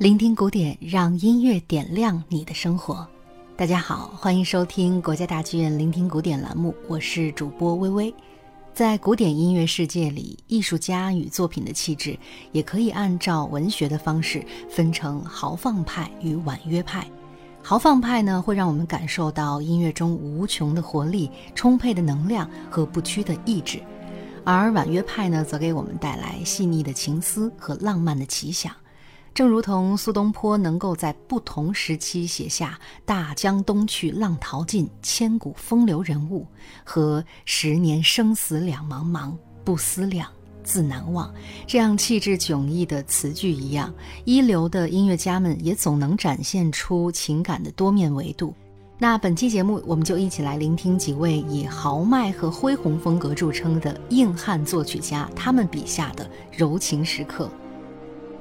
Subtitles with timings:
[0.00, 3.06] 聆听古典，让音乐点亮你的生活。
[3.54, 8.14] 大家好，欢迎收听国家大剧院聆听古典栏目，我是主播微微。
[8.72, 12.18] 在古典音乐世界里，艺术家与作品的气质
[12.50, 17.06] 也可以按照文学的方式分成豪放派与婉约派。
[17.62, 23.80] 豪放派呢，会让我们感受到音乐中无穷的活力、充沛的能量和不屈的意志；
[24.44, 28.74] 而婉约派呢，则给我们带来细腻的情思和浪漫的奇想。
[29.32, 36.46] 正如同苏东坡能够在不同时期写下“大江东去，浪淘尽，千古风流人物”
[36.84, 39.32] 和“十年生死两茫茫，
[39.64, 40.28] 不思量，
[40.64, 41.32] 自难忘”
[41.66, 43.94] 这样气质迥异的词句一样，
[44.24, 48.52] 一流的音乐家们也总能展现出情感的多面维度。
[48.98, 57.50] 那本期节目，我们就一起来聆听几位以豪迈和恢宏风格著称的硬汉作曲家，他们笔下的柔情时刻。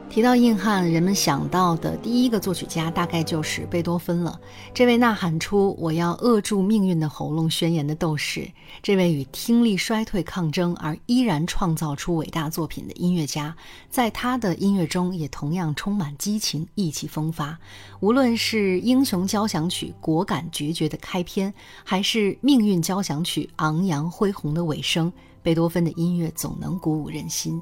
[0.10, 4.42] 提到硬汉，人们想到的第一个作曲家大概就是贝多芬了。
[4.74, 8.50] 这位呐喊出“我要扼住命运的喉咙”宣言的斗士，
[8.82, 13.56] 这位与听力衰退抗争而依然创造出伟大作品的音乐家，
[13.92, 17.60] 在他的音乐中也同样充满激情、意气风发。
[18.00, 25.14] 无论是《英雄交响曲》果敢决绝的开篇，还是《命运交响曲》昂扬恢宏的尾声，
[25.44, 27.62] 贝多芬的音乐总能鼓舞人心。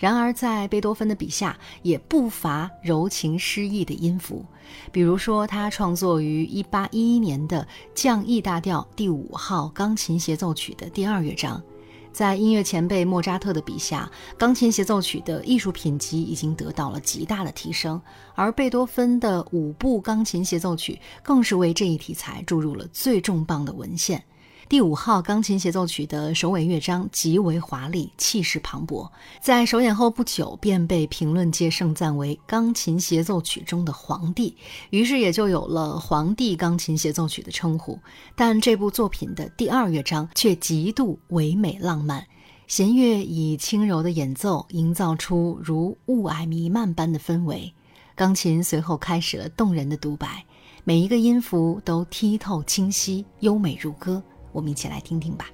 [0.00, 4.42] 然而，在贝多芬的笔下，也不乏柔情诗意的音符。
[4.90, 11.62] 比如说，他创作于1811年的降 E 大调第五号钢琴协奏曲的第二乐章。
[12.12, 18.00] 在音乐前辈莫扎特的笔下，钢琴协奏曲的艺术品级已经得到了极大的提升，
[18.34, 24.24] 而贝多芬的五部钢琴协奏曲更是为这一题材注入了最重磅的文献。
[24.70, 29.10] 第五号钢琴协奏曲的首尾乐章极为华丽，气势磅礴，
[29.42, 34.56] 在首演后不久便被评论界盛赞为钢琴协奏曲中的皇帝，
[34.90, 37.98] 于是也就有了“皇帝钢琴协奏曲”的称呼。
[38.36, 42.24] 但这部作品的第二乐章却极度唯美浪漫，
[42.68, 47.74] 弦乐以轻柔的演奏营造出如雾霭弥漫般的氛围，
[48.14, 50.46] 钢琴随后开始了动人的独白，
[50.84, 54.22] 每一个音符都剔透清晰，优美如歌。
[54.52, 55.50] 我们一起来听听吧。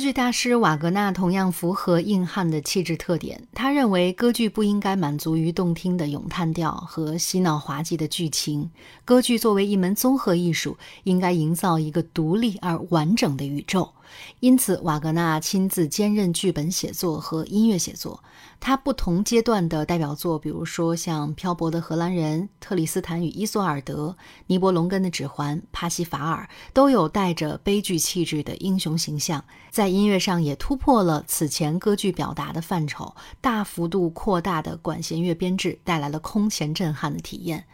[0.00, 3.46] 歌剧大师瓦格纳同样符合硬汉的气质特点。
[3.52, 8.70] 他认为，歌剧不应该满足于动听的咏叹调和嬉闹滑稽的剧情。
[9.04, 13.92] 歌剧作为一门综合艺术，应该营造一个独立而完整的宇宙。
[14.40, 18.22] 因此，瓦格纳亲自兼任剧本写作和音乐写作。
[18.58, 24.08] 他不同阶段的代表作，比如说像《漂泊的荷兰人》《特里斯坦与伊索尔德》
[24.46, 29.42] 《尼伯龙根的指环》《帕西法尔》，都有带着悲剧气质的英雄形象。
[29.70, 37.64] 在音乐上也突破了此前歌剧表达的范畴，大幅度扩大的管弦乐编制带来了空前震撼的体验。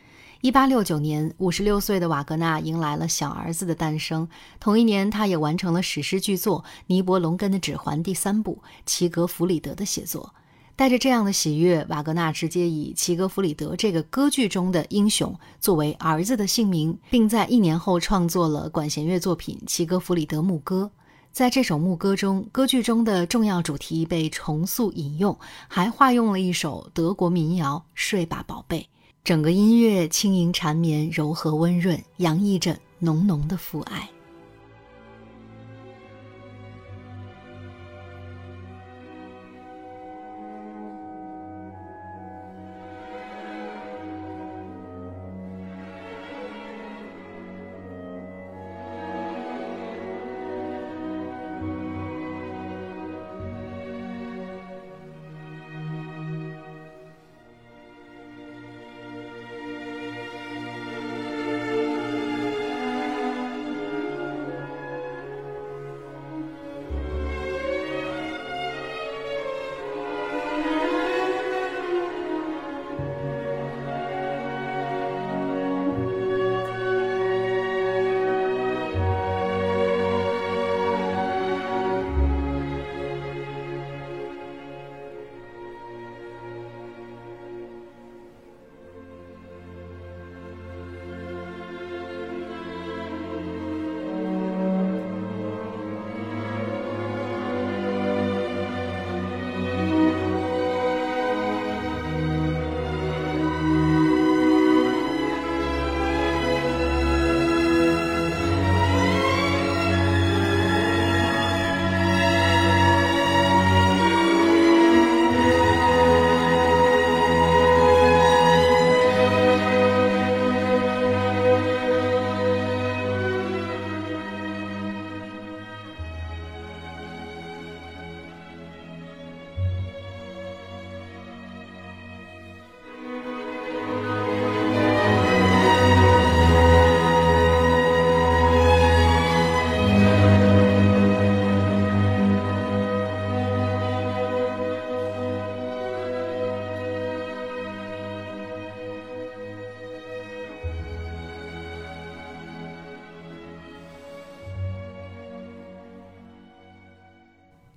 [0.42, 4.28] 一八六九年，五十六岁的瓦格纳迎来了小儿子的诞生。
[4.60, 10.34] 同一年，他也完成了史诗巨作《尼伯龙根的指环》第三部《齐格弗里德》的写作。
[10.76, 20.90] 带着这样的喜悦，瓦格纳直接以齐格弗里德这个歌剧中的英雄作为儿子的姓名，并在一年后创作了管弦乐作品《齐格弗里德牧歌》。
[21.32, 28.80] 在这首牧歌中，歌剧中的重要主题被重塑引用，还化用了一首德国民谣《睡吧，宝贝》。
[29.26, 34.08] 整个音乐轻盈缠绵、柔和温润，洋溢着浓浓的父爱。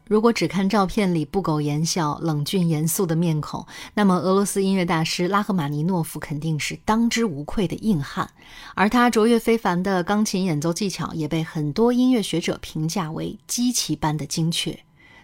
[0.09, 3.63] 如果只看照片里不苟言笑、冷峻严肃的面孔，
[3.93, 8.27] 那么俄罗斯音乐大师拉赫玛尼诺夫肯定是当之无愧的硬汉。
[8.73, 14.75] 而他卓越非凡的钢琴演奏技巧也被很多音乐学者评价为机器般的精确。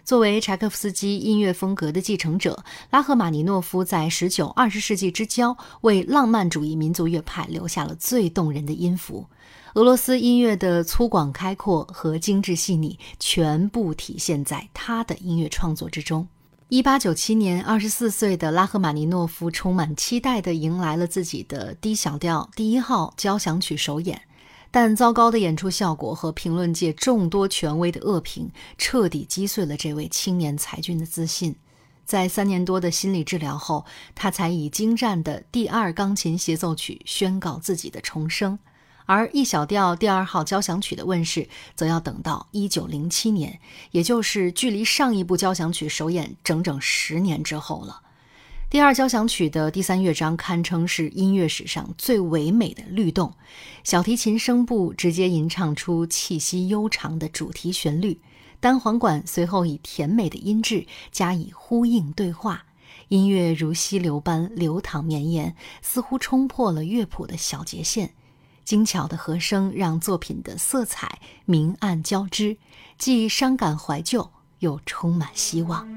[0.04, 9.26] 作为柴可夫斯基音乐风格的继承者，拉赫玛尼诺夫在十九、二十世纪之交为浪漫主义民族乐派留下了最动人的音符。
[9.76, 16.26] 俄罗斯音乐的粗犷开阔和精致细腻，全部体现在他的音乐创作之中。
[16.70, 24.22] 一八九七年，二十四岁的拉赫玛尼诺夫充满期待地迎来了自己的 D 小调第一号交响曲首演，
[24.70, 31.54] 但糟糕的演出效果和评论界众多权威的恶评，彻底击碎了这位青年才俊的自信。
[32.06, 38.58] 在三年多的心理治疗后，他才以精湛的第二钢琴协奏曲宣告自己的重生。
[39.06, 43.60] 而 E 小调第二号交响曲的问世，则要等到一九零七年，
[43.92, 48.02] 也就是距离上一部交响曲首演整整十年之后了。
[48.68, 53.32] 第二交响曲的第三乐章堪称是音乐史上最唯美的律动，
[53.84, 58.20] 小提琴声部直接吟唱出气息悠长的主题旋律，
[58.58, 62.66] 单簧管随后以甜美的音质加以呼应对话，
[63.06, 68.14] 音乐如溪流般流淌绵延，似乎冲破了乐谱的小节线。
[68.66, 72.58] 精巧的和声让作品的色彩明暗交织，
[72.98, 75.88] 既伤感怀旧，又充满希望。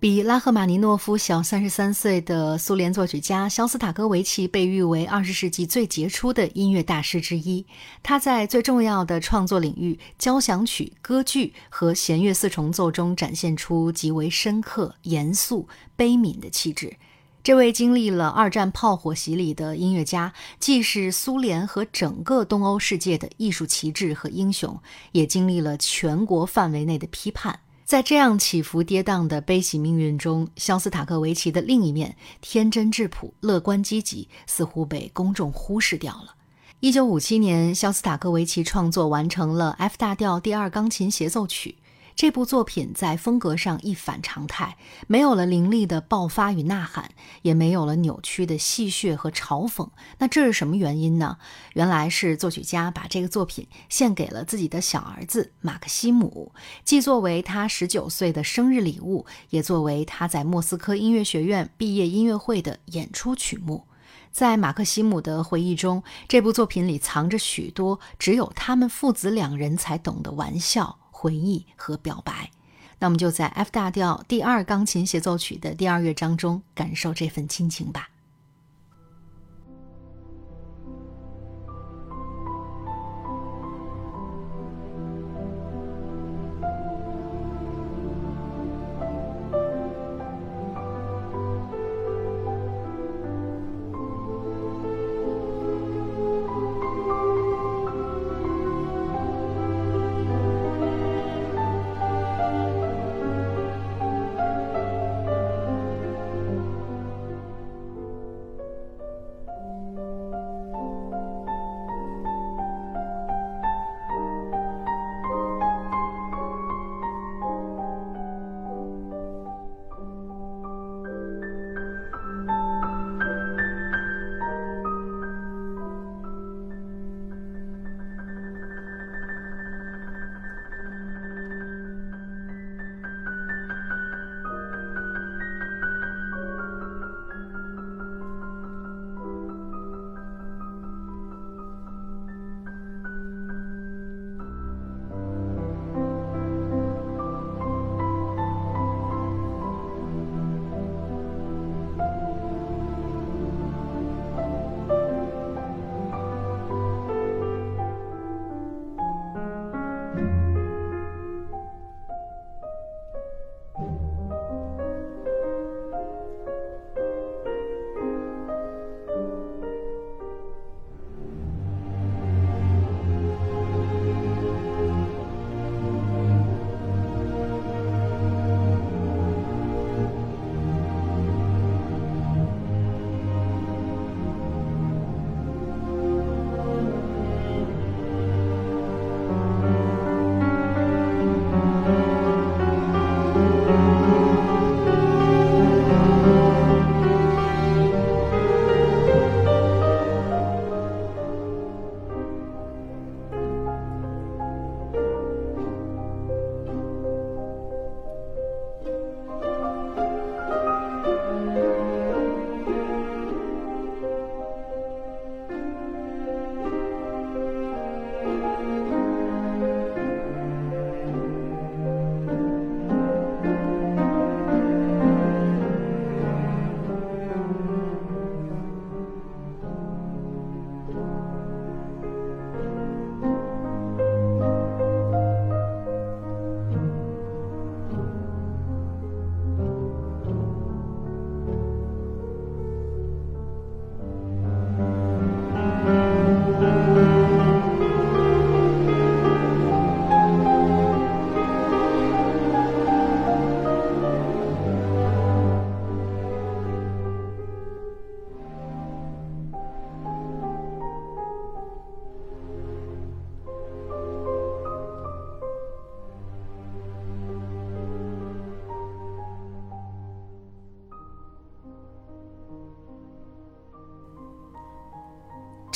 [0.00, 7.66] 比拉赫玛尼诺夫小三十三岁的苏联作曲家肖斯塔科维奇被誉为二十世纪最杰出的音乐大师之一。
[8.00, 16.96] 他在最重要的创作领域——交响曲、歌剧和弦乐四重奏中，展现出极为深刻、严肃、悲悯的气质。
[17.42, 24.78] 这位经历了二战炮火洗礼的音乐家，既是苏联和整个东欧世界的艺术旗帜和英雄，
[25.10, 27.58] 也经历了全国范围内的批判。
[27.88, 36.34] 在这样起伏跌宕的悲喜命运中，肖斯塔科维奇的另一面——天真质朴、乐观积极，似乎被公众忽视掉了。
[36.80, 41.76] 一九五七年，肖斯塔科维奇创作完成了 F 大调第二钢琴协奏曲。
[42.18, 49.88] 这部作品在风格上一反常态，没有了凌厉的爆发与呐喊，也没有了扭曲的戏谑和嘲讽。
[50.18, 51.38] 那这是什么原因呢？
[51.74, 56.50] 原来是作曲家把这个作品献给了自己的小儿子马克西姆，
[56.84, 63.84] 既作为他十九岁的生日礼物，也作为他在莫斯科音乐学院毕业音乐会的演出曲目。
[64.32, 70.98] 在马克西姆的回忆中，这部作品里藏着许多只有他们父子两人才懂的玩笑。
[71.20, 72.48] 回忆和表白，
[73.00, 78.08] 那我们就在 F 大调第二钢琴协奏曲的第二乐章中感受这份亲情吧。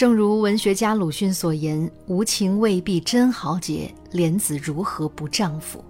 [0.03, 5.81] 正如文学家鲁迅所言：“无情未必真豪杰，莲子如何不丈夫？”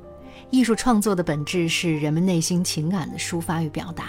[0.52, 4.08] 艺术创作的本质是人们内心情感的抒发与表达。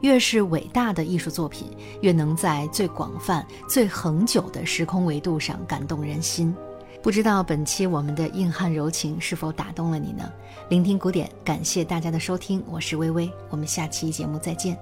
[0.00, 1.68] 越是伟大的艺术作品，
[2.00, 6.52] 越能在最广泛、最恒久的时空维度上感动人心。
[7.00, 10.28] 不知道本期我们的硬汉柔情是否打动了你呢？
[10.68, 14.76] 聆听古典，感谢大家的收听，我是微微，我们下期节目再见。